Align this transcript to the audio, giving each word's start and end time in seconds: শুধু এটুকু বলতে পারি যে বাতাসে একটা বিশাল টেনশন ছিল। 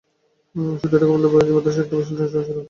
শুধু 0.79 0.95
এটুকু 0.97 1.13
বলতে 1.13 1.27
পারি 1.31 1.45
যে 1.47 1.55
বাতাসে 1.55 1.79
একটা 1.81 1.95
বিশাল 1.97 2.15
টেনশন 2.17 2.43
ছিল। 2.45 2.57